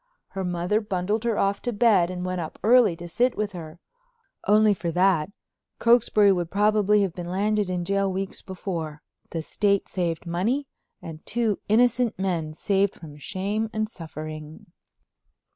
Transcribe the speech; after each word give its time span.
Her 0.29 0.43
mother 0.43 0.81
bundled 0.81 1.25
her 1.25 1.37
off 1.37 1.61
to 1.61 1.71
bed 1.71 2.09
and 2.09 2.25
went 2.25 2.41
up 2.41 2.57
early 2.63 2.95
to 2.95 3.07
sit 3.07 3.37
with 3.37 3.51
her. 3.51 3.77
Only 4.47 4.73
for 4.73 4.89
that, 4.89 5.29
Cokesbury 5.77 6.31
would 6.31 6.49
probably 6.49 7.03
have 7.03 7.13
been 7.13 7.29
landed 7.29 7.69
in 7.69 7.85
jail 7.85 8.11
weeks 8.11 8.41
before, 8.41 9.03
the 9.29 9.43
State 9.43 9.87
saved 9.87 10.25
money 10.25 10.65
and 11.03 11.23
two 11.27 11.59
innocent 11.69 12.17
men 12.17 12.55
saved 12.55 12.99
shame 13.17 13.69
and 13.71 13.87
suffering. 13.87 14.65